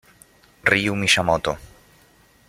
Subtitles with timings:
[0.69, 1.53] Ryu Miyamoto